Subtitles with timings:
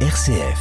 [0.00, 0.58] RCF.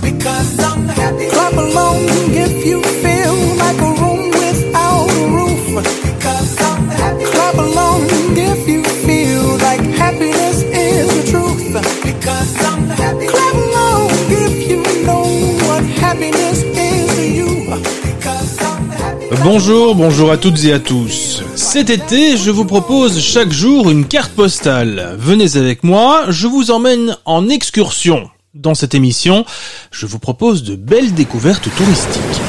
[0.00, 1.98] Clap along
[2.32, 5.64] if you feel like a room without a roof.
[7.32, 8.06] Clap along
[8.36, 11.64] if you feel like happiness is the truth.
[12.22, 15.26] Clap along if you know
[15.68, 17.50] what happiness is to you.
[19.44, 21.42] Bonjour, bonjour à toutes et à tous.
[21.72, 25.14] Cet été, je vous propose chaque jour une carte postale.
[25.16, 28.28] Venez avec moi, je vous emmène en excursion.
[28.54, 29.44] Dans cette émission,
[29.92, 32.40] je vous propose de belles découvertes touristiques.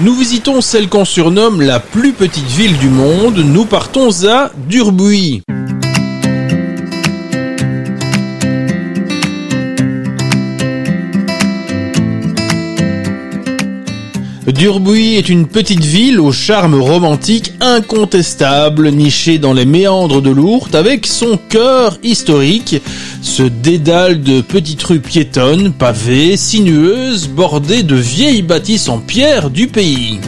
[0.00, 3.36] Nous visitons celle qu'on surnomme la plus petite ville du monde.
[3.36, 5.42] Nous partons à Durbuy.
[14.60, 20.74] Durbuy est une petite ville au charme romantique incontestable, nichée dans les méandres de l'Ourthe,
[20.74, 22.76] avec son cœur historique,
[23.22, 29.66] ce dédale de petites rues piétonnes, pavées, sinueuses, bordées de vieilles bâtisses en pierre du
[29.66, 30.20] pays.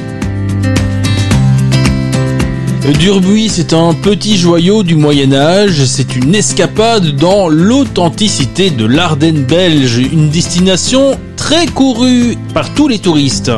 [2.98, 9.44] Durbuy, c'est un petit joyau du Moyen Âge, c'est une escapade dans l'authenticité de l'Ardenne
[9.44, 13.52] belge, une destination très courue par tous les touristes.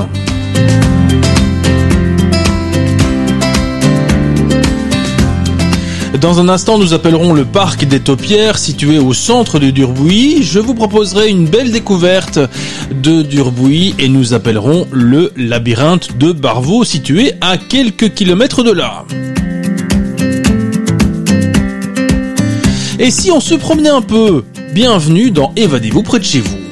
[6.25, 10.43] Dans un instant, nous appellerons le parc des Taupières, situé au centre de Durbuy.
[10.43, 12.39] Je vous proposerai une belle découverte
[12.91, 19.05] de Durbuy et nous appellerons le labyrinthe de Barvaux, situé à quelques kilomètres de là.
[22.99, 26.64] Et si on se promenait un peu Bienvenue dans Évadez-vous près de chez vous.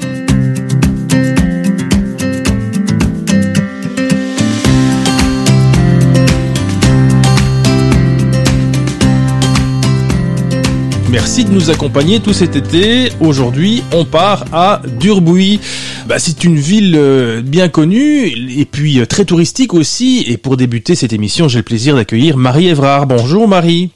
[11.22, 13.12] Merci de nous accompagner tout cet été.
[13.21, 15.60] Aujourd'hui, on part à Durbuy.
[16.09, 20.25] Bah, c'est une ville euh, bien connue et puis euh, très touristique aussi.
[20.27, 23.06] Et pour débuter cette émission, j'ai le plaisir d'accueillir Marie Évrard.
[23.06, 23.91] Bonjour Marie.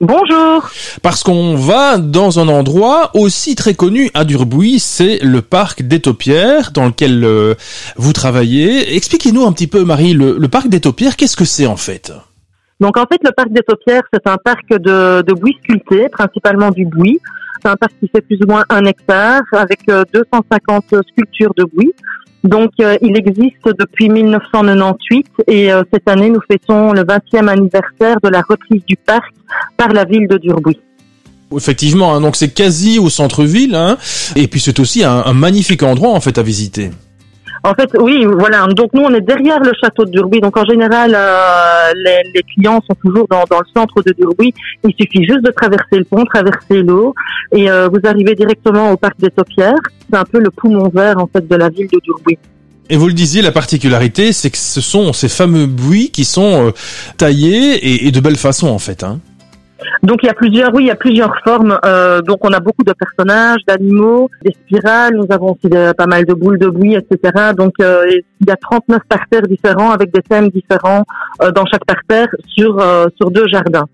[0.00, 0.70] Bonjour.
[1.02, 5.98] Parce qu'on va dans un endroit aussi très connu à Durbuy, c'est le parc des
[5.98, 7.56] Taupières dans lequel euh,
[7.96, 8.94] vous travaillez.
[8.94, 12.12] Expliquez-nous un petit peu Marie, le, le parc des Taupières, qu'est-ce que c'est en fait?
[12.80, 16.70] Donc en fait, le parc des Taupières, c'est un parc de, de buis sculpté, principalement
[16.70, 17.18] du buis.
[17.62, 21.64] C'est un parc qui fait plus ou moins un hectare avec euh, 250 sculptures de
[21.64, 21.92] buis.
[22.44, 28.18] Donc euh, il existe depuis 1998 et euh, cette année nous fêtons le 20e anniversaire
[28.22, 29.34] de la reprise du parc
[29.76, 30.78] par la ville de Durbuy.
[31.54, 33.96] Effectivement, hein, donc c'est quasi au centre-ville, hein,
[34.36, 36.90] et puis c'est aussi un, un magnifique endroit en fait à visiter.
[37.64, 38.66] En fait, oui, voilà.
[38.68, 40.40] Donc nous, on est derrière le château de Durbuy.
[40.40, 44.52] Donc en général, euh, les, clients sont toujours dans, le centre de Durbuy.
[44.84, 47.14] Il suffit juste de traverser le pont, traverser l'eau,
[47.52, 49.74] et euh, vous arrivez directement au parc des Taupières.
[50.08, 52.38] C'est un peu le poumon vert en fait de la ville de Durbuy.
[52.90, 56.68] Et vous le disiez, la particularité, c'est que ce sont ces fameux buis qui sont
[56.68, 56.70] euh,
[57.18, 59.02] taillés et, et de belle façon en fait.
[59.02, 59.20] Hein.
[60.02, 61.78] Donc il y a plusieurs, oui, il y a plusieurs formes.
[61.84, 65.14] Euh, donc on a beaucoup de personnages, d'animaux, des spirales.
[65.16, 67.52] Nous avons aussi de- pas mal de boules de buis, etc.
[67.56, 68.04] Donc euh,
[68.40, 71.04] il y a 39 parterres différents avec des thèmes différents
[71.42, 72.82] euh, dans chaque parterre sur
[73.16, 73.86] sur deux jardins.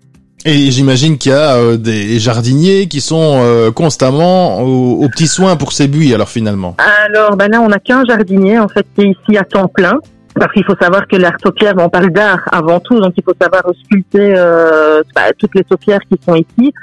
[0.47, 5.71] Et j'imagine qu'il y a des jardiniers qui sont constamment aux, aux petits soins pour
[5.71, 6.75] ces buis, alors finalement.
[7.07, 9.93] Alors ben là on a qu'un jardinier en fait qui est ici à temps plein.
[10.37, 13.33] Parce qu'il faut savoir que l'art taupière, on parle d'art avant tout, donc il faut
[13.41, 16.73] savoir sculpter euh, bah, toutes les taupières qui sont ici.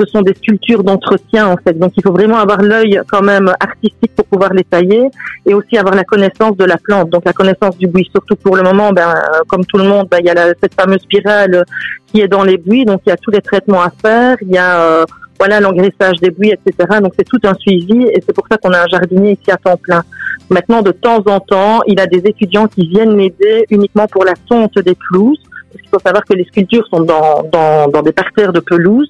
[0.00, 3.52] Ce sont des sculptures d'entretien en fait, donc il faut vraiment avoir l'œil quand même
[3.60, 5.08] artistique pour pouvoir les tailler
[5.44, 8.08] et aussi avoir la connaissance de la plante, donc la connaissance du buis.
[8.10, 10.54] Surtout pour le moment, ben, euh, comme tout le monde, ben, il y a la-
[10.60, 11.64] cette fameuse spirale
[12.06, 14.48] qui est dans les buis, donc il y a tous les traitements à faire, il
[14.50, 15.04] y a euh,
[15.38, 16.98] voilà l'engraissage des buis, etc.
[17.02, 19.56] Donc c'est tout un suivi et c'est pour ça qu'on a un jardinier ici à
[19.58, 20.02] temps plein.
[20.50, 24.34] Maintenant, de temps en temps, il a des étudiants qui viennent m'aider uniquement pour la
[24.48, 25.40] tonte des pelouses.
[25.72, 29.08] Parce qu'il faut savoir que les sculptures sont dans, dans, dans des parterres de pelouse.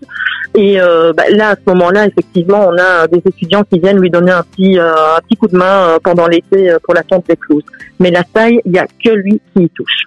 [0.54, 4.10] Et euh, bah, là, à ce moment-là, effectivement, on a des étudiants qui viennent lui
[4.10, 7.02] donner un petit, euh, un petit coup de main euh, pendant l'été euh, pour la
[7.02, 7.64] tonte des pelouses.
[7.98, 10.04] Mais la taille, il n'y a que lui qui y touche.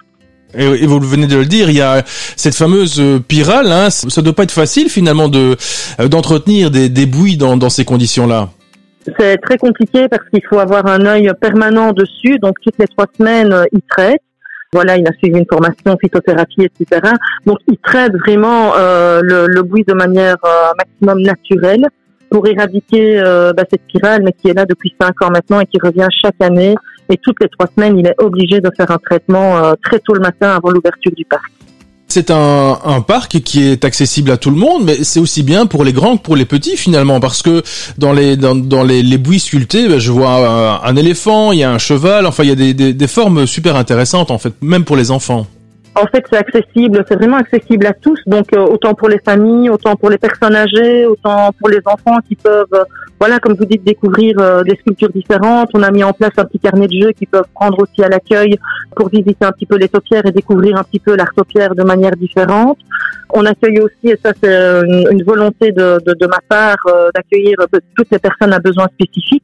[0.56, 3.70] Et, vous venez de le dire, il y a cette fameuse pyrale.
[3.70, 5.56] Hein, ça doit pas être facile finalement de
[6.08, 8.48] d'entretenir des, des buis dans, dans ces conditions-là.
[9.18, 12.38] C'est très compliqué parce qu'il faut avoir un œil permanent dessus.
[12.38, 14.20] Donc toutes les trois semaines, euh, il traite.
[14.72, 17.00] Voilà, il a suivi une formation phytothérapie, etc.
[17.46, 21.86] Donc il traite vraiment euh, le, le buis de manière euh, maximum naturelle
[22.30, 25.78] pour éradiquer euh, bah, cette spirale, qui est là depuis cinq ans maintenant et qui
[25.82, 26.74] revient chaque année
[27.08, 30.14] Et toutes les trois semaines, il est obligé de faire un traitement euh, très tôt
[30.14, 31.50] le matin avant l'ouverture du parc.
[32.16, 35.84] C'est un, parc qui est accessible à tout le monde, mais c'est aussi bien pour
[35.84, 37.62] les grands que pour les petits finalement, parce que
[37.98, 41.62] dans les dans, dans les, les buis sculptés, ben, je vois un, éléphant, il y
[41.62, 44.84] a un cheval, enfin il y a des, des, formes super intéressantes en fait, même
[44.84, 45.46] pour les enfants.
[45.94, 49.68] En fait, c'est accessible, c'est vraiment accessible à tous, donc euh, autant pour les familles,
[49.68, 52.84] autant pour les personnes âgées, autant pour les enfants qui peuvent, euh,
[53.18, 55.70] voilà, comme vous dites, découvrir euh, des sculptures différentes.
[55.74, 58.08] On a mis en place un petit carnet de jeux qu'ils peuvent prendre aussi à
[58.08, 58.58] l'accueil
[58.94, 61.82] pour visiter un petit peu les taupières et découvrir un petit peu l'art taupière de
[61.82, 62.78] manière différente.
[63.30, 64.54] On accueille aussi, et ça c'est
[65.10, 66.76] une, volonté de, ma part,
[67.14, 67.56] d'accueillir
[67.96, 69.42] toutes les personnes à besoins spécifiques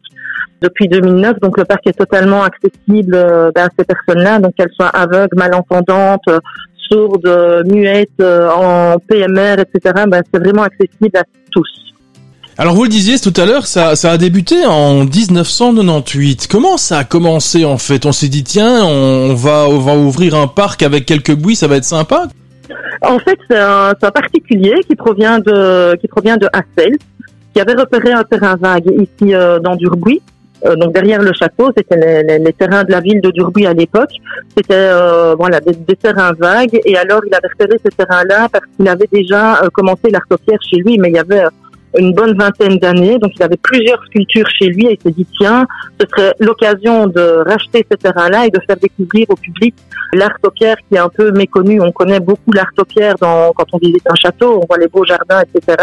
[0.63, 1.41] depuis 2009.
[1.41, 5.37] Donc le parc est totalement accessible euh, ben, à ces personnes-là, donc qu'elles soient aveugles,
[5.37, 6.29] malentendantes,
[6.89, 10.05] sourdes, muettes, euh, en PMR, etc.
[10.09, 11.92] Ben, c'est vraiment accessible à tous.
[12.59, 16.49] Alors vous le disiez tout à l'heure, ça, a débuté en 1998.
[16.51, 18.05] Comment ça a commencé en fait?
[18.05, 21.85] On s'est dit tiens, on va, ouvrir un parc avec quelques buis, ça va être
[21.85, 22.25] sympa?
[23.01, 26.93] En fait, c'est un, un, particulier qui provient de qui provient de Hassel,
[27.55, 30.21] qui avait repéré un terrain vague ici euh, dans Durbuy
[30.65, 34.13] euh, donc derrière le château, c'était les, terrains de la ville de Durbuy à l'époque.
[34.57, 36.79] C'était euh, voilà des, terrains vagues.
[36.85, 40.99] Et alors il avait repéré ce terrain-là parce qu'il avait déjà commencé l'artopière chez lui,
[40.99, 41.43] mais il y avait
[41.99, 43.19] une bonne vingtaine d'années.
[43.19, 45.67] Donc il avait plusieurs sculptures chez lui et il s'est dit tiens,
[46.01, 49.75] ce serait l'occasion de racheter ce terrain-là et de faire découvrir au public
[50.15, 51.81] l'art qui est un peu méconnu.
[51.81, 52.71] On connaît beaucoup l'art
[53.21, 55.77] dans quand on visite un château, on voit les beaux jardins, etc.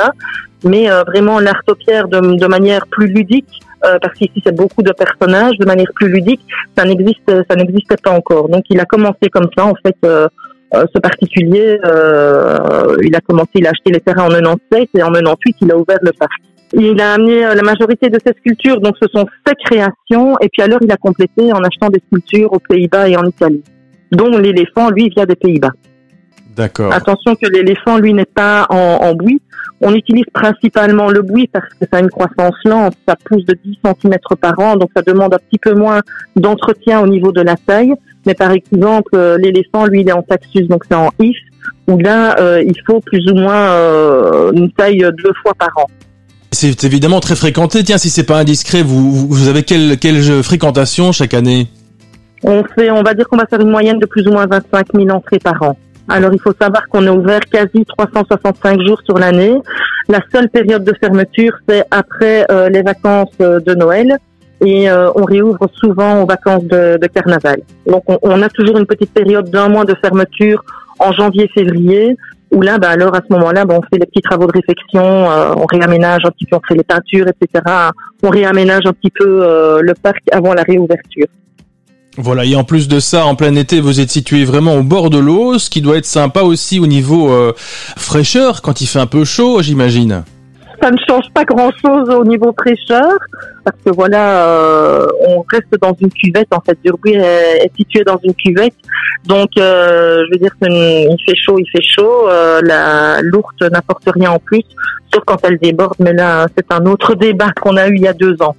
[0.64, 4.92] Mais euh, vraiment l'art de, de manière plus ludique euh, parce qu'ici c'est beaucoup de
[4.92, 6.42] personnages de manière plus ludique,
[6.78, 8.50] ça n'existe ça n'existait pas encore.
[8.50, 9.96] Donc il a commencé comme ça en fait.
[10.04, 10.28] Euh,
[10.74, 15.04] euh ce particulier, euh, il a commencé, il a acheté les terrains en 97 et
[15.04, 16.32] en 98 il a ouvert le parc.
[16.74, 20.62] Il a amené la majorité de ses sculptures, donc ce sont ses créations, et puis
[20.62, 23.64] alors il a complété en achetant des sculptures aux Pays-Bas et en Italie,
[24.12, 25.72] dont l'éléphant, lui, vient des Pays-Bas.
[26.56, 26.94] D'accord.
[26.94, 29.42] Attention que l'éléphant, lui, n'est pas en, en buis,
[29.82, 33.56] on utilise principalement le buis parce que ça a une croissance lente, ça pousse de
[33.64, 36.02] 10 cm par an, donc ça demande un petit peu moins
[36.36, 37.94] d'entretien au niveau de la taille.
[38.30, 41.36] Mais par exemple, euh, l'éléphant, lui, il est en taxus, donc c'est en if,
[41.88, 45.88] où là, euh, il faut plus ou moins euh, une taille deux fois par an.
[46.52, 47.84] C'est évidemment très fréquenté.
[47.84, 51.70] Tiens, si c'est pas indiscret, vous, vous avez quelle, quelle fréquentation chaque année?
[52.44, 54.86] On fait, on va dire qu'on va faire une moyenne de plus ou moins 25
[54.94, 55.76] 000 entrées par an.
[56.08, 59.56] Alors il faut savoir qu'on est ouvert quasi 365 jours sur l'année.
[60.08, 64.20] La seule période de fermeture, c'est après euh, les vacances de Noël
[64.62, 67.62] et euh, on réouvre souvent aux vacances de, de carnaval.
[67.88, 70.64] Donc on, on, a toujours une petite période d'un mois de fermeture
[71.00, 72.16] en janvier-février
[72.52, 75.04] où là, bah, alors à ce moment-là, bah, on fait les petits travaux de réfection,
[75.04, 77.64] on réaménage un petit peu, on fait les peintures, etc.
[78.24, 81.28] On réaménage un petit peu le parc avant la réouverture.
[82.22, 85.10] Voilà, et en plus de ça, en plein été, vous êtes situé vraiment au bord
[85.10, 89.00] de l'eau, ce qui doit être sympa aussi au niveau euh, fraîcheur, quand il fait
[89.00, 90.24] un peu chaud, j'imagine.
[90.82, 93.18] Ça ne change pas grand-chose au niveau fraîcheur,
[93.66, 98.04] parce que voilà, euh, on reste dans une cuvette, en fait, Durbuy est, est situé
[98.04, 98.76] dans une cuvette,
[99.26, 104.10] donc euh, je veux dire il fait chaud, il fait chaud, euh, la lourde n'apporte
[104.14, 104.64] rien en plus,
[105.14, 108.08] sauf quand elle déborde, mais là, c'est un autre débat qu'on a eu il y
[108.08, 108.56] a deux ans.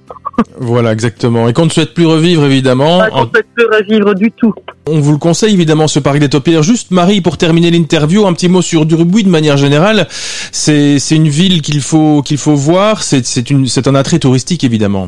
[0.57, 1.47] Voilà, exactement.
[1.47, 2.99] Et qu'on ne souhaite plus revivre, évidemment.
[3.11, 4.53] qu'on ne souhaite plus revivre du tout.
[4.87, 6.63] On vous le conseille, évidemment, ce parc des topières.
[6.63, 10.07] Juste, Marie, pour terminer l'interview, un petit mot sur Durbuy de manière générale.
[10.51, 13.03] C'est, c'est une ville qu'il faut, qu'il faut voir.
[13.03, 15.07] C'est, un attrait touristique, évidemment.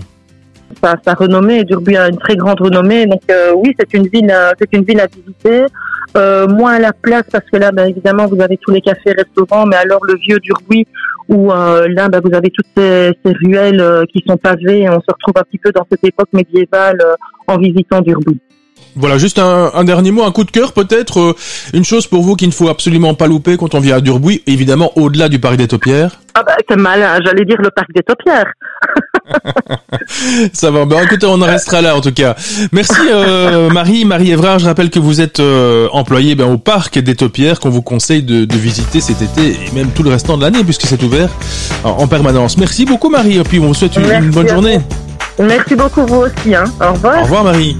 [0.83, 3.05] Sa, sa renommée, Durbuy a une très grande renommée.
[3.05, 5.65] Donc, euh, oui, c'est une ville, euh, c'est une ville à visiter.
[6.15, 9.65] Euh, moins la place parce que là, ben, évidemment, vous avez tous les cafés, restaurants,
[9.65, 10.85] mais alors le vieux Durbuy
[11.29, 14.89] où euh, là, ben, vous avez toutes ces, ces ruelles euh, qui sont pavées et
[14.89, 17.15] on se retrouve un petit peu dans cette époque médiévale euh,
[17.47, 18.39] en visitant Durbuy.
[18.95, 21.35] Voilà, juste un, un, dernier mot, un coup de cœur peut-être,
[21.73, 24.43] une chose pour vous qu'il ne faut absolument pas louper quand on vient à Durbuy,
[24.45, 26.19] évidemment au-delà du parc des Taupières.
[26.35, 28.51] Ah bah c'est malin, j'allais dire le parc des Taupières.
[30.53, 30.85] Ça va.
[30.85, 32.35] Bon, écoutez, on en restera là en tout cas.
[32.71, 34.59] Merci euh, Marie, Marie Evrard.
[34.59, 38.23] Je rappelle que vous êtes euh, employée ben, au parc des Taupières qu'on vous conseille
[38.23, 41.29] de, de, visiter cet été et même tout le restant de l'année puisque c'est ouvert
[41.83, 42.57] en, en, permanence.
[42.57, 43.37] Merci beaucoup Marie.
[43.37, 44.79] Et puis on vous souhaite une, une bonne journée.
[45.39, 46.53] Merci beaucoup vous aussi.
[46.53, 46.65] Hein.
[46.79, 47.19] Au revoir.
[47.19, 47.77] Au revoir Marie.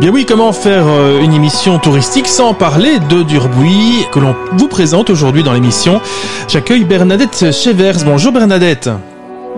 [0.00, 4.68] Bien oui, comment faire euh, une émission touristique sans parler de Durbuy que l'on vous
[4.68, 6.00] présente aujourd'hui dans l'émission.
[6.46, 8.04] J'accueille Bernadette Chevers.
[8.04, 8.88] Bonjour Bernadette.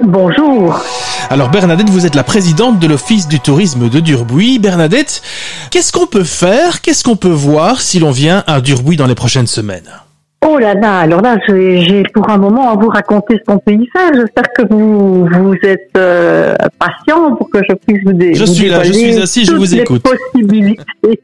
[0.02, 0.80] Bonjour.
[1.28, 4.58] Alors Bernadette, vous êtes la présidente de l'Office du tourisme de Durbuy.
[4.58, 5.20] Bernadette,
[5.70, 9.14] qu'est-ce qu'on peut faire, qu'est-ce qu'on peut voir si l'on vient à Durbuy dans les
[9.14, 9.90] prochaines semaines?
[10.46, 13.72] Oh là là, alors là, j'ai pour un moment à vous raconter ce qu'on peut
[13.72, 14.10] y faire.
[14.14, 18.70] J'espère que vous vous êtes euh, patient pour que je puisse vous, dé Je suis
[18.70, 20.02] là, je suis assis, je vous écoute.
[20.02, 20.82] Les possibilités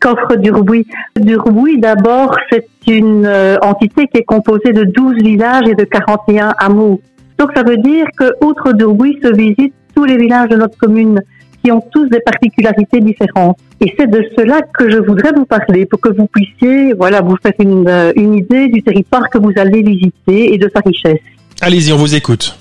[0.00, 0.86] qu'offre Durbuy.
[1.14, 6.54] Durbuy, d'abord, c'est une euh, entité qui est composée de 12 villages et de 41
[6.58, 7.02] hameaux.
[7.38, 11.20] Donc ça veut dire que outre Durbuy se visitent tous les villages de notre commune
[11.62, 13.58] qui ont tous des particularités différentes.
[13.80, 17.36] Et c'est de cela que je voudrais vous parler pour que vous puissiez, voilà, vous
[17.42, 21.20] faire une, euh, une idée du territoire que vous allez visiter et de sa richesse.
[21.60, 22.58] Allez-y, on vous écoute.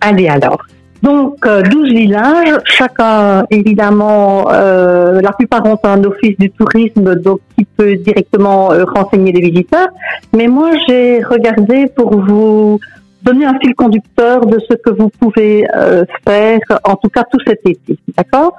[0.00, 0.64] Allez alors.
[1.04, 7.40] Donc, 12 euh, villages, chacun, évidemment, euh, la plupart ont un office du tourisme, donc
[7.58, 9.88] qui peut directement euh, renseigner les visiteurs.
[10.34, 12.80] Mais moi, j'ai regardé pour vous
[13.24, 17.38] donner un fil conducteur de ce que vous pouvez euh, faire, en tout cas tout
[17.46, 18.56] cet été, d'accord?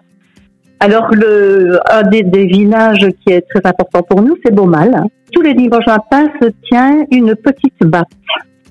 [0.80, 1.10] Alors,
[1.90, 5.06] un des, des, villages qui est très important pour nous, c'est Beaumal.
[5.32, 8.10] Tous les dimanches matins se tient une petite batte.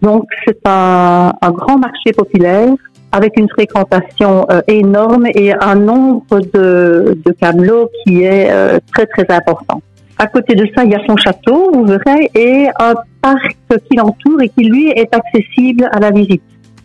[0.02, 2.74] Donc, c'est un, un, grand marché populaire
[3.10, 9.06] avec une fréquentation euh, énorme et un nombre de, de camelots qui est euh, très,
[9.06, 9.80] très important.
[10.18, 13.56] À côté de ça, il y a son château, vous verrez, et un parc
[13.88, 16.42] qui l'entoure et qui, lui, est accessible à la visite.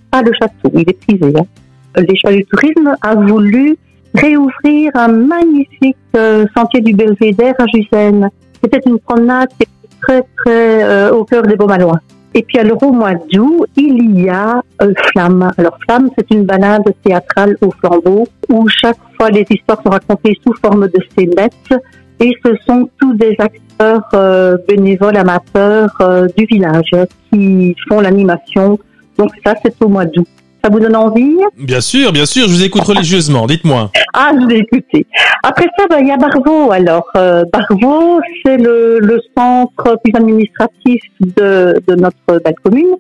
[0.09, 1.33] Pas le château, il est privé.
[1.37, 2.01] Hein.
[2.07, 3.77] L'échelle du tourisme a voulu
[4.15, 8.29] réouvrir un magnifique euh, sentier du Belvédère à Jusène.
[8.63, 9.67] C'était une promenade qui
[10.01, 11.99] très, très euh, au cœur des Beaumalois.
[12.33, 15.51] Et puis alors au mois d'août, il y a euh, Flamme.
[15.57, 20.37] Alors Flamme, c'est une balade théâtrale au flambeau où chaque fois les histoires sont racontées
[20.43, 21.73] sous forme de scénettes
[22.19, 26.91] et ce sont tous des acteurs euh, bénévoles amateurs euh, du village
[27.31, 28.77] qui font l'animation.
[29.17, 30.27] Donc ça, c'est au mois d'août.
[30.61, 33.91] Ça vous donne envie Bien sûr, bien sûr, je vous écoute religieusement, dites-moi.
[34.13, 35.07] Ah, je vous ai écouté.
[35.41, 36.71] Après ça, ben, il y a Barvaux.
[36.71, 42.93] Alors, euh, Barvaux, c'est le, le, centre plus administratif de, de notre belle commune,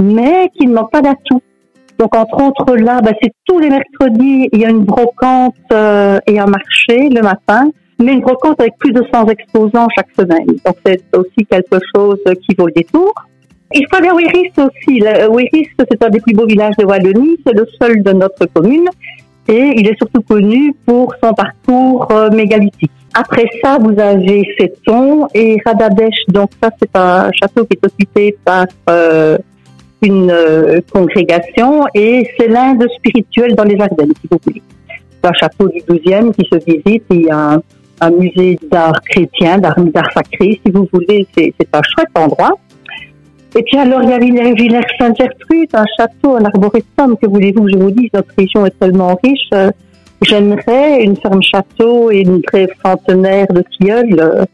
[0.00, 1.42] mais qui ne manque pas d'atout.
[1.98, 6.18] Donc, entre autres, là, ben, c'est tous les mercredis, il y a une brocante euh,
[6.28, 7.70] et un marché le matin
[8.00, 10.46] mais une brocante avec plus de 100 exposants chaque semaine.
[10.64, 13.12] Donc c'est aussi quelque chose qui vaut le détour.
[13.72, 15.02] Il faut aller à Ouiris aussi.
[15.30, 18.88] Ouiris, c'est un des plus beaux villages de Wallonie, c'est le seul de notre commune
[19.48, 22.90] et il est surtout connu pour son parcours euh, mégalithique.
[23.14, 26.24] Après ça, vous avez Féton et Radadèche.
[26.28, 29.36] Donc ça, c'est un château qui est occupé par euh,
[30.02, 34.62] une euh, congrégation et c'est l'Inde spirituelle dans les Ardennes, si vous voulez.
[34.88, 37.04] C'est un château du 12e qui se visite.
[37.10, 37.62] il y a un,
[38.00, 39.76] un musée d'art chrétien, d'art
[40.14, 41.26] sacré, si vous voulez.
[41.36, 42.52] C'est un chouette endroit.
[43.56, 47.16] Et puis alors, il y a Villers Saint-Gertrude, un château, un arboretum.
[47.20, 48.10] Que voulez-vous que je vous dise?
[48.14, 49.48] Notre région est tellement riche.
[49.54, 49.70] Euh,
[50.22, 54.46] j'aimerais une ferme château et une grève centenaire de tilleuls.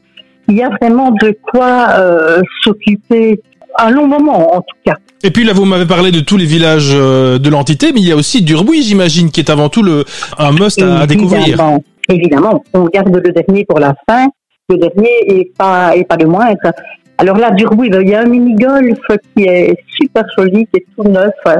[0.49, 3.41] Il y a vraiment de quoi euh, s'occuper
[3.79, 4.97] un long moment, en tout cas.
[5.23, 8.07] Et puis là, vous m'avez parlé de tous les villages euh, de l'entité, mais il
[8.07, 10.05] y a aussi Durbuy, j'imagine, qui est avant tout le,
[10.39, 11.41] un must à, découvrir.
[11.41, 11.83] Évidemment,
[12.75, 14.27] on garde le dernier pour la fin.
[14.69, 16.73] Le dernier et pas, et pas de moindre.
[17.19, 18.99] Alors là, Durbuy, il y a un mini-golf
[19.35, 21.57] qui est super joli, qui est tout neuf, euh,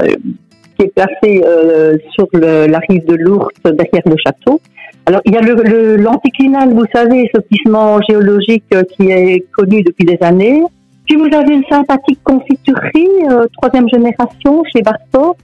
[0.77, 4.59] qui est placé euh, sur la rive de l'Ours, derrière le château.
[5.05, 8.65] Alors, il y a l'anticlinal, le, vous savez, ce pissement géologique
[8.97, 10.61] qui est connu depuis des années.
[11.05, 15.37] Puis vous avez une sympathique confiturerie, euh, troisième génération, chez Barto.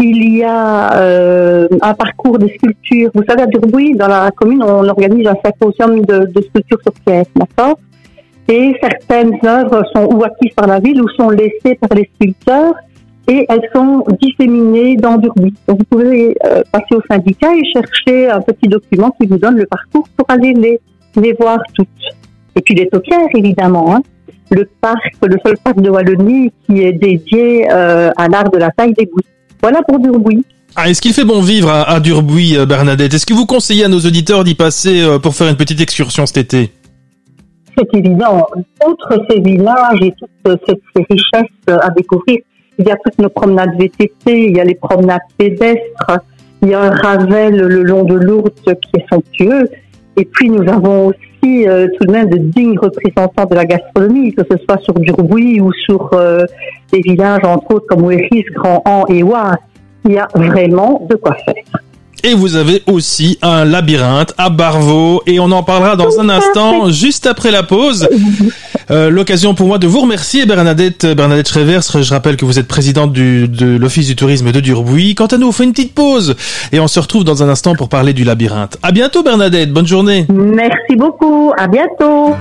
[0.00, 3.10] Il y a euh, un parcours de sculptures.
[3.14, 6.92] Vous savez, à Durbuy, dans la commune, on organise un symposium de, de sculptures sur
[7.04, 7.78] pièce, d'accord?
[8.48, 12.74] Et certaines œuvres sont ou acquises par la ville ou sont laissées par les sculpteurs
[13.26, 15.52] et elles sont disséminées dans Durbuy.
[15.66, 19.56] Donc vous pouvez euh, passer au syndicat et chercher un petit document qui vous donne
[19.56, 21.88] le parcours pour aller les, voir toutes.
[22.56, 23.96] Et puis les topières, évidemment.
[23.96, 24.02] Hein
[24.50, 28.70] le parc, le seul parc de Wallonie qui est dédié euh, à l'art de la
[28.70, 29.20] taille des bouts.
[29.62, 30.44] Voilà pour Durbuy.
[30.76, 33.14] Ah, est-ce qu'il fait bon vivre à, à Durbuy, euh, Bernadette?
[33.14, 36.26] Est-ce que vous conseillez à nos auditeurs d'y passer euh, pour faire une petite excursion
[36.26, 36.70] cet été?
[37.76, 38.46] C'est évident.
[38.86, 42.38] Outre ces villages et toutes ces, richesses à découvrir,
[42.78, 46.20] il y a toutes nos promenades VTT, il y a les promenades pédestres,
[46.62, 49.68] il y a un Ravel le long de l'Ourthe qui est somptueux.
[50.16, 54.34] Et puis nous avons aussi euh, tout de même de dignes représentants de la gastronomie,
[54.34, 56.44] que ce soit sur Durbuy ou sur euh,
[56.92, 59.56] des villages, entre autres, comme Ouéris, Grand-An et Ouas.
[60.04, 61.82] Il y a vraiment de quoi faire.
[62.24, 66.90] Et vous avez aussi un labyrinthe à Barvaux et on en parlera dans un instant,
[66.90, 68.08] juste après la pause.
[68.90, 71.82] Euh, L'occasion pour moi de vous remercier Bernadette, Bernadette Schrevers.
[71.82, 75.14] Je rappelle que vous êtes présidente du, de l'Office du tourisme de Durbuy.
[75.14, 76.34] Quant à nous, on fait une petite pause
[76.72, 78.78] et on se retrouve dans un instant pour parler du labyrinthe.
[78.82, 80.26] À bientôt Bernadette, bonne journée.
[80.28, 82.34] Merci beaucoup, à bientôt.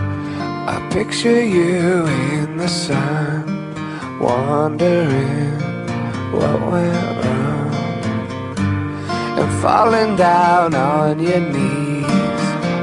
[9.39, 12.05] And falling down on your knees,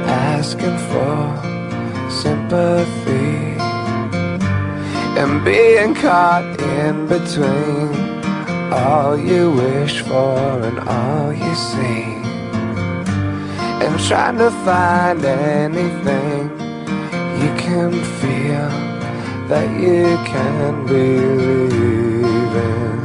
[0.07, 1.19] asking for
[2.09, 3.57] sympathy,
[5.19, 7.93] and being caught in between
[8.71, 12.03] all you wish for and all you see,
[13.83, 16.49] and trying to find anything
[17.41, 18.69] you can feel
[19.49, 22.99] that you can believe in.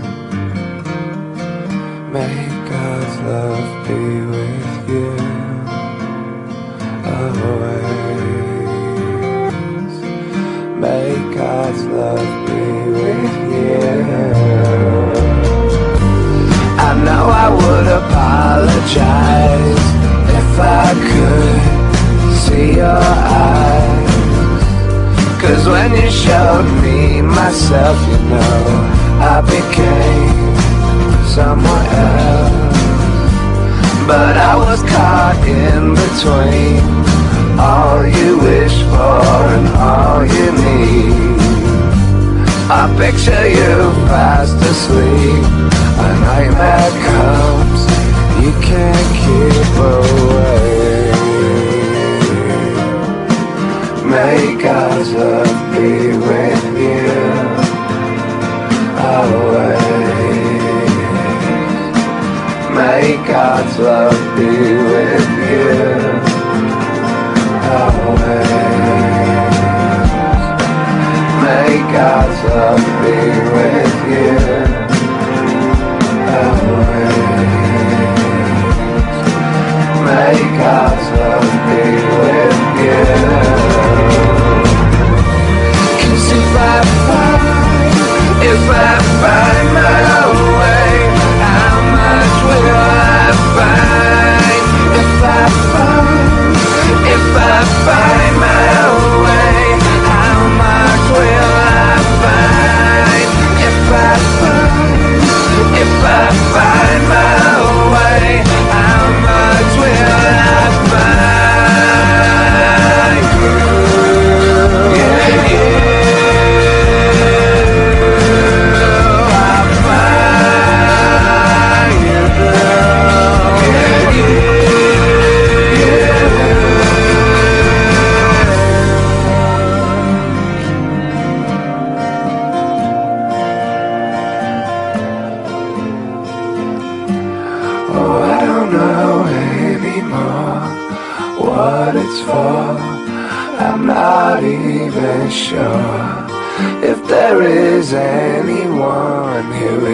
[2.13, 4.03] May God's love be
[4.33, 5.11] with you
[7.15, 8.31] always.
[10.85, 12.65] May God's love be
[12.99, 13.83] with you.
[16.89, 19.85] I know I would apologize
[20.41, 21.61] if I could
[22.43, 24.00] see your eyes.
[25.51, 28.63] Cause when you showed me myself, you know,
[29.19, 30.55] I became
[31.27, 32.79] someone else.
[34.07, 36.79] But I was caught in between.
[37.59, 41.41] All you wish for and all you need.
[42.71, 45.45] I picture you fast asleep.
[46.07, 47.81] A nightmare comes.
[48.39, 50.61] You can't keep away.
[54.11, 57.11] Make God's love be with you
[59.13, 59.91] Always
[62.75, 64.51] May God's love be
[64.91, 66.41] with you
[67.71, 68.51] always.
[71.45, 73.19] May God's love be
[73.55, 74.37] with you
[76.41, 77.31] always.
[80.07, 81.83] May God's love be
[82.19, 82.61] with
[83.55, 83.60] you.
[88.53, 90.10] If I find my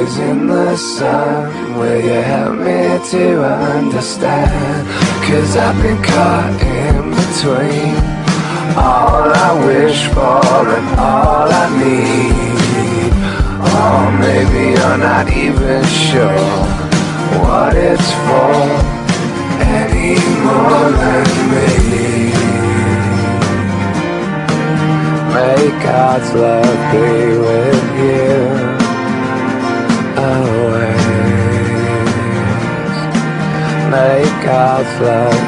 [0.06, 1.78] is in the sun.
[1.78, 4.86] Will you help me to understand?
[5.26, 7.94] Cause I've been caught in between
[8.76, 13.12] all I wish for and all I need.
[13.82, 16.52] Or maybe you're not even sure
[17.42, 18.54] what it's for
[19.82, 20.14] any
[20.46, 21.76] more than me.
[25.34, 28.75] May God's love be with you
[30.16, 31.36] ways
[33.90, 34.90] Make us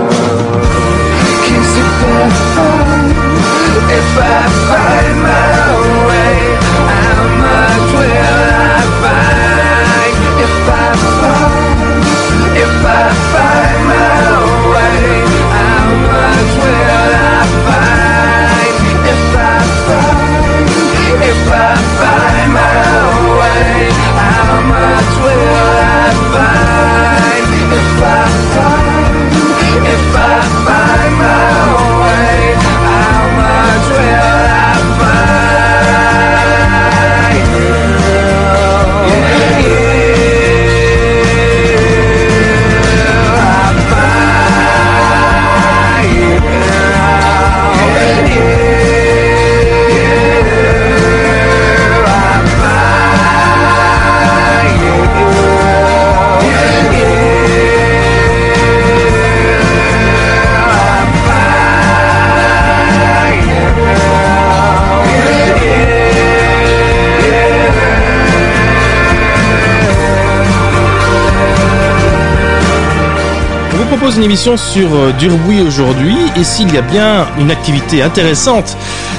[74.02, 78.76] Propose une émission sur euh, Durbouy aujourd'hui et s'il y a bien une activité intéressante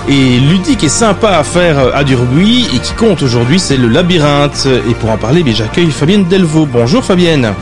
[0.10, 3.88] et ludique et sympa à faire euh, à Durbouy et qui compte aujourd'hui, c'est le
[3.88, 4.67] labyrinthe.
[4.89, 6.65] Et pour en parler, bien, j'accueille Fabienne Delvaux.
[6.65, 7.54] Bonjour Fabienne.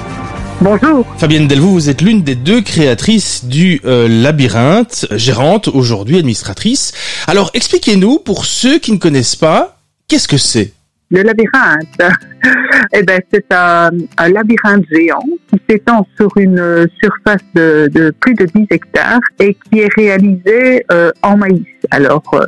[0.62, 1.06] Bonjour.
[1.20, 6.92] Fabienne Delvaux, vous êtes l'une des deux créatrices du euh, labyrinthe, gérante aujourd'hui, administratrice.
[7.28, 10.74] Alors expliquez-nous, pour ceux qui ne connaissent pas, qu'est-ce que c'est?
[11.12, 12.02] Le labyrinthe,
[12.94, 13.92] eh ben, c'est un,
[14.30, 15.20] labyrinthe géant
[15.50, 20.86] qui s'étend sur une euh, surface de, plus de 10 hectares et qui est réalisé
[20.92, 21.66] euh, en maïs.
[21.92, 22.46] Alors, euh,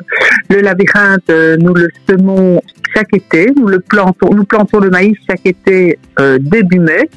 [0.50, 2.62] le labyrinthe, nous le semons
[2.96, 5.98] chaque été, nous plantons, nous plantons le maïs chaque été
[6.40, 7.10] début mai,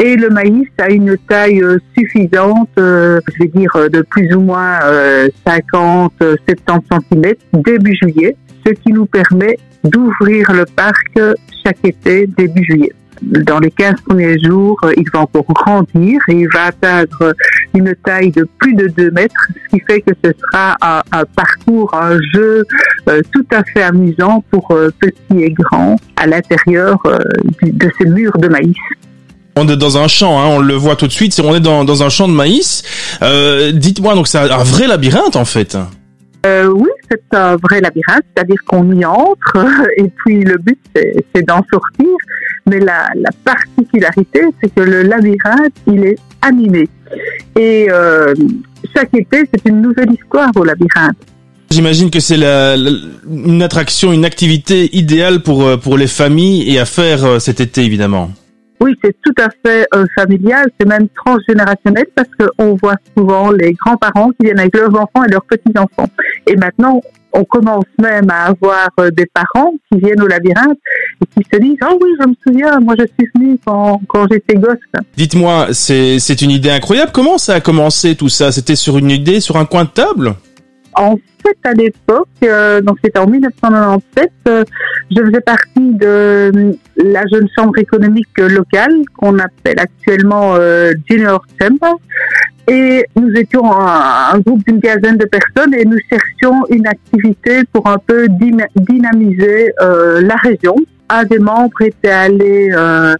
[0.00, 1.62] et le maïs a une taille
[1.96, 8.36] suffisante, je vais dire de plus ou moins euh, 50, euh, 70 cm début juillet,
[8.66, 11.18] ce qui nous permet d'ouvrir le parc
[11.64, 12.92] chaque été début juillet.
[13.22, 17.34] Dans les 15 premiers jours, il va encore grandir et il va atteindre
[17.74, 21.92] une taille de plus de 2 mètres, ce qui fait que ce sera un, parcours,
[21.94, 22.64] un jeu
[23.08, 27.18] euh, tout à fait amusant pour euh, petits et grands à l'intérieur euh,
[27.62, 28.74] de ces murs de maïs.
[29.56, 31.84] On est dans un champ, hein, on le voit tout de suite, on est dans,
[31.84, 32.82] dans un champ de maïs.
[33.74, 35.76] Dites-moi, donc c'est un vrai labyrinthe en fait
[36.46, 39.58] Euh, oui, c'est un vrai labyrinthe, c'est-à-dire qu'on y entre
[39.98, 40.78] et puis le but
[41.34, 42.06] c'est d'en sortir.
[42.66, 46.88] Mais la, la particularité, c'est que le labyrinthe, il est animé.
[47.58, 48.34] Et euh,
[48.94, 51.16] chaque été, c'est une nouvelle histoire au labyrinthe.
[51.70, 52.90] J'imagine que c'est la, la-
[53.30, 57.82] une attraction, une activité idéale pour, euh, pour les familles et à faire cet été
[57.82, 58.30] évidemment.
[58.82, 63.74] Oui, c'est tout à fait euh, familial, c'est même transgénérationnel parce qu'on voit souvent les
[63.74, 66.08] grands-parents qui viennent avec leurs enfants et leurs petits-enfants.
[66.46, 67.00] Et maintenant,
[67.32, 70.78] on commence même à avoir euh, des parents qui viennent au labyrinthe
[71.22, 74.26] et qui se disent «Oh oui, je me souviens, moi je suis venu quand, quand
[74.30, 74.74] j'étais gosse.
[75.16, 77.12] Dites-moi, c'est c'est une idée incroyable.
[77.12, 78.50] Comment ça a commencé tout ça?
[78.50, 80.34] C'était sur une idée, sur un coin de table»
[80.96, 84.64] En fait, à l'époque, euh, donc c'était en 1997, euh,
[85.14, 91.42] je faisais partie de euh, la jeune chambre économique locale qu'on appelle actuellement euh, Junior
[91.60, 91.94] Chamber.
[92.68, 97.62] Et nous étions un, un groupe d'une quinzaine de personnes et nous cherchions une activité
[97.72, 100.76] pour un peu dyna- dynamiser euh, la région.
[101.12, 103.16] Un des membres était allé euh,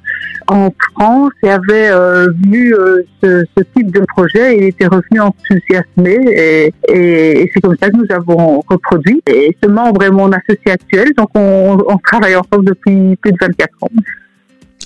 [0.47, 4.87] en France et avait euh, vu euh, ce, ce type de projet et il était
[4.87, 9.21] revenu enthousiasmé et, et, et c'est comme ça que nous avons reproduit.
[9.27, 13.39] Et ce membre est mon associé actuel, donc on, on travaille ensemble depuis plus de
[13.41, 13.89] 24 ans.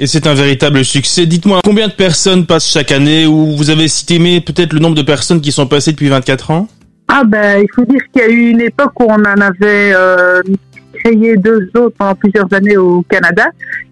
[0.00, 1.26] Et c'est un véritable succès.
[1.26, 3.26] Dites-moi, combien de personnes passent chaque année?
[3.26, 6.68] Ou vous avez estimé peut-être le nombre de personnes qui sont passées depuis 24 ans?
[7.06, 9.92] Ah ben, il faut dire qu'il y a eu une époque où on en avait
[9.94, 10.42] euh,
[11.02, 13.46] créé deux autres pendant plusieurs années au Canada.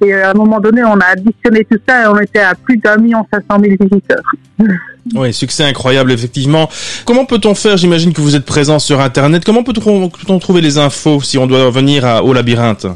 [0.05, 2.77] Et à un moment donné, on a additionné tout ça et on était à plus
[2.77, 4.23] d'un million cinq cent mille visiteurs.
[5.17, 6.69] Oui, succès incroyable, effectivement.
[7.05, 9.45] Comment peut-on faire J'imagine que vous êtes présent sur Internet.
[9.45, 12.87] Comment peut-on trouver les infos si on doit venir à, au labyrinthe?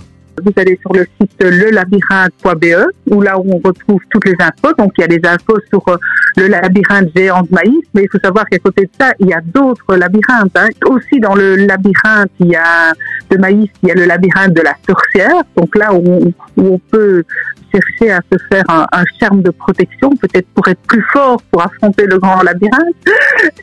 [0.42, 4.74] Vous allez sur le site lelabyrinthe.be où là où on retrouve toutes les infos.
[4.78, 5.96] Donc il y a des infos sur euh,
[6.36, 9.32] le labyrinthe géant de maïs, mais il faut savoir qu'à côté de ça, il y
[9.32, 10.56] a d'autres labyrinthes.
[10.56, 10.68] Hein.
[10.86, 12.92] Aussi dans le labyrinthe, il y a
[13.30, 15.42] de maïs, il y a le labyrinthe de la sorcière.
[15.56, 17.24] Donc là où, où on peut
[17.72, 21.62] chercher à se faire un, un charme de protection, peut-être pour être plus fort pour
[21.62, 22.96] affronter le grand labyrinthe.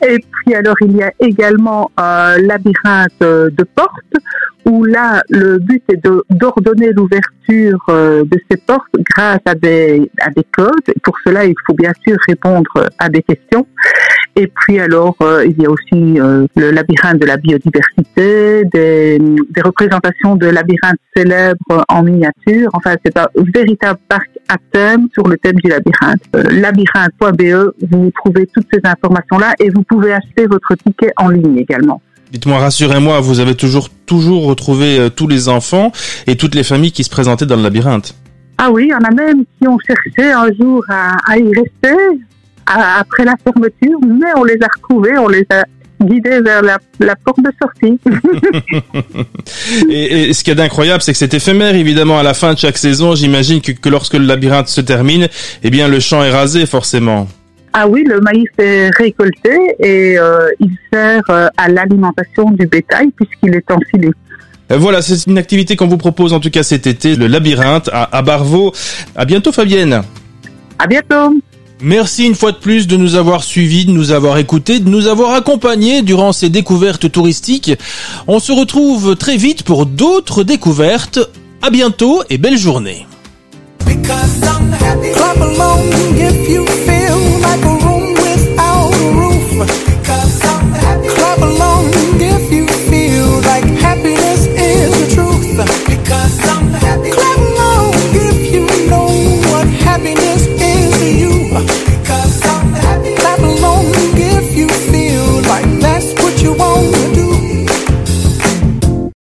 [0.06, 4.14] Et puis alors il y a également un labyrinthe de portes
[4.66, 10.30] où là le but est d'ordonner l'ouverture euh, de ces portes grâce à des, à
[10.30, 10.70] des codes.
[11.02, 13.66] Pour cela, il faut bien sûr répondre à des questions.
[14.36, 19.18] Et puis alors, euh, il y a aussi euh, le labyrinthe de la biodiversité, des,
[19.18, 22.68] des représentations de labyrinthes célèbres en miniature.
[22.72, 26.22] Enfin, c'est un véritable parc à thème sur le thème du labyrinthe.
[26.34, 31.56] Euh, labyrinthe.be, vous trouvez toutes ces informations-là et vous pouvez acheter votre ticket en ligne
[31.58, 32.02] également.
[32.32, 35.92] Dites-moi, rassurez-moi, vous avez toujours toujours retrouvé tous les enfants
[36.26, 38.16] et toutes les familles qui se présentaient dans le labyrinthe.
[38.58, 41.46] Ah oui, il y en a même qui ont cherché un jour à, à y
[41.46, 41.96] rester
[42.66, 45.64] après la fermeture, mais on les a retrouvés, on les a
[46.02, 47.98] guidés vers la, la porte de sortie.
[49.88, 52.58] et, et, ce qui est incroyable, c'est que c'est éphémère, évidemment, à la fin de
[52.58, 53.14] chaque saison.
[53.14, 55.28] J'imagine que, que, lorsque le labyrinthe se termine,
[55.62, 57.28] eh bien, le champ est rasé, forcément.
[57.72, 59.50] Ah oui, le maïs est récolté
[59.80, 64.10] et euh, il sert euh, à l'alimentation du bétail puisqu'il est enfilé.
[64.70, 67.90] Euh, voilà, c'est une activité qu'on vous propose en tout cas cet été, le labyrinthe
[67.92, 68.72] à, à Barvaux.
[69.16, 70.02] À bientôt, Fabienne.
[70.78, 71.34] À bientôt.
[71.82, 75.06] Merci une fois de plus de nous avoir suivis, de nous avoir écoutés, de nous
[75.06, 77.72] avoir accompagnés durant ces découvertes touristiques.
[78.26, 81.18] On se retrouve très vite pour d'autres découvertes.
[81.62, 83.06] À bientôt et belle journée.